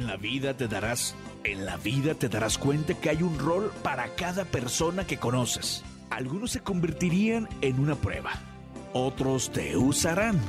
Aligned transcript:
la 0.00 0.16
vida 0.16 0.56
te 0.56 0.68
darás, 0.68 1.14
en 1.44 1.66
la 1.66 1.76
vida 1.76 2.14
te 2.14 2.28
darás 2.28 2.58
cuenta 2.58 2.94
que 2.94 3.10
hay 3.10 3.22
un 3.22 3.38
rol 3.38 3.70
para 3.82 4.14
cada 4.14 4.44
persona 4.44 5.06
que 5.06 5.18
conoces. 5.18 5.84
Algunos 6.10 6.52
se 6.52 6.60
convertirían 6.60 7.48
en 7.60 7.78
una 7.78 7.94
prueba, 7.94 8.32
otros 8.92 9.52
te 9.52 9.76
usarán, 9.76 10.40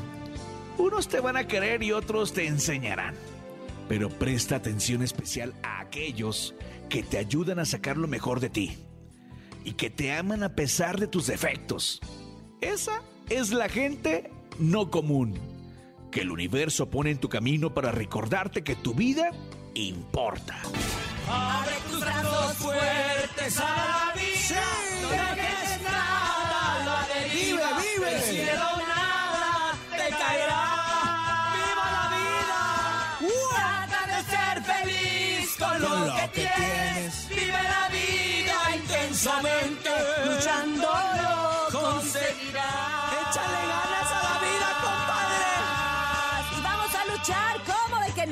unos 0.78 1.08
te 1.08 1.20
van 1.20 1.38
a 1.38 1.48
querer 1.48 1.84
y 1.84 1.92
otros 1.92 2.34
te 2.34 2.48
enseñarán. 2.48 3.16
Pero 3.90 4.10
presta 4.10 4.56
atención 4.56 5.04
especial 5.04 5.54
a 5.62 5.82
aquellos 5.82 6.56
que 6.90 7.04
te 7.04 7.18
ayudan 7.18 7.60
a 7.60 7.66
sacar 7.66 7.98
lo 7.98 8.08
mejor 8.08 8.40
de 8.40 8.50
ti 8.50 8.78
y 9.66 9.74
que 9.74 9.90
te 9.90 10.14
aman 10.14 10.44
a 10.44 10.56
pesar 10.56 11.00
de 11.00 11.08
tus 11.08 11.28
defectos. 11.28 12.00
Esa 12.62 13.02
es 13.30 13.52
la 13.52 13.68
gente 13.68 14.32
no 14.58 14.90
común 14.90 15.53
que 16.14 16.22
el 16.22 16.30
universo 16.30 16.90
pone 16.90 17.10
en 17.10 17.18
tu 17.18 17.28
camino 17.28 17.74
para 17.74 17.92
recordarte 17.92 18.64
que 18.64 18.76
tu 18.76 18.94
vida 18.94 19.32
importa. 19.74 20.62
Abre 21.28 21.74
tus 21.90 22.00
brazos 22.00 22.54
fuertes 22.58 23.58
a 23.58 23.64
la 23.64 24.14
vida. 24.14 24.62
No 25.02 25.10
dejes 25.10 25.82
nada 25.82 26.86
la 26.86 27.08
deriva. 27.14 27.68
Vive, 27.80 27.98
vive. 27.98 28.16
El 28.16 28.22
cielo 28.22 28.70
nada 28.88 29.74
te 29.90 30.10
caerá. 30.14 30.64
¡Viva 31.58 31.88
la 31.98 32.06
vida! 32.16 32.60
Trata 33.56 34.02
de 34.08 34.20
ser 34.30 34.64
feliz 34.64 35.56
con, 35.58 35.82
Con 35.82 36.08
lo, 36.08 36.16
que, 36.16 36.28
tienes. 36.28 37.30
Vive 37.30 37.64
la 37.64 37.90
vida 37.90 38.76
intensamente. 38.76 39.90
Luchando 40.26 40.90
lo 41.24 41.80
conseguirás. 41.80 43.03